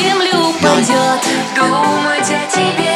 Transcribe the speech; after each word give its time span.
землю 0.00 0.50
упадет. 0.50 1.20
Думать 1.54 2.30
о 2.30 2.50
тебе 2.50 2.89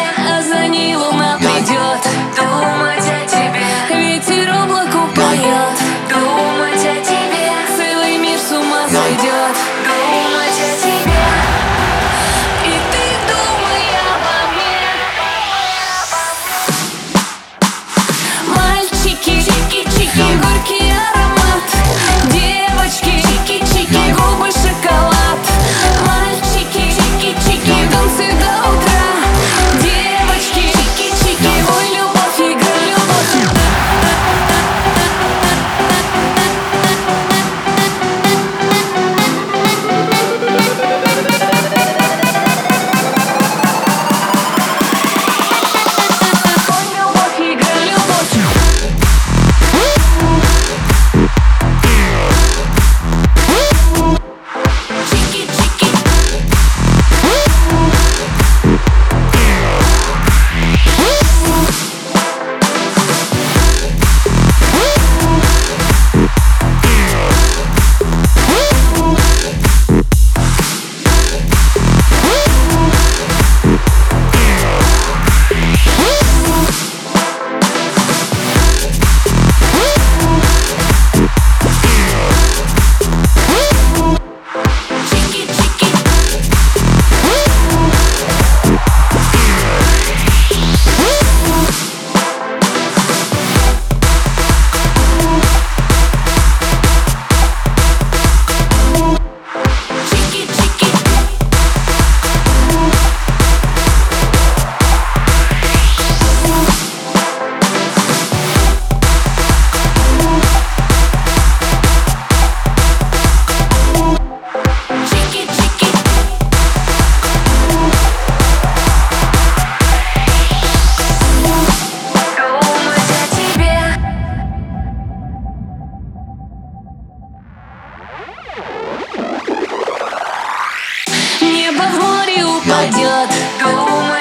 в 131.77 132.01
море 132.01 132.45
упадет. 132.45 133.31
Думаю, 133.61 134.13